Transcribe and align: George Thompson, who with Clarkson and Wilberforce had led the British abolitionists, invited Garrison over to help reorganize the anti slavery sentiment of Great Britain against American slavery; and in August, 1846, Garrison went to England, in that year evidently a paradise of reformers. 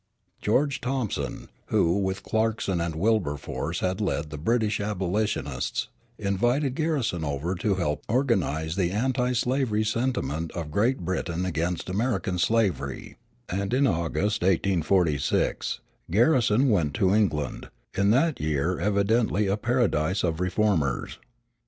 George 0.41 0.81
Thompson, 0.81 1.47
who 1.67 1.95
with 1.95 2.23
Clarkson 2.23 2.81
and 2.81 2.95
Wilberforce 2.95 3.81
had 3.81 4.01
led 4.01 4.31
the 4.31 4.37
British 4.39 4.79
abolitionists, 4.81 5.89
invited 6.17 6.73
Garrison 6.73 7.23
over 7.23 7.53
to 7.53 7.75
help 7.75 8.03
reorganize 8.09 8.75
the 8.75 8.89
anti 8.89 9.31
slavery 9.33 9.83
sentiment 9.83 10.51
of 10.53 10.71
Great 10.71 11.01
Britain 11.01 11.45
against 11.45 11.87
American 11.87 12.39
slavery; 12.39 13.17
and 13.47 13.75
in 13.75 13.85
August, 13.85 14.41
1846, 14.41 15.81
Garrison 16.09 16.71
went 16.71 16.95
to 16.95 17.13
England, 17.13 17.69
in 17.93 18.09
that 18.09 18.39
year 18.41 18.79
evidently 18.79 19.45
a 19.45 19.55
paradise 19.55 20.23
of 20.23 20.39
reformers. 20.39 21.19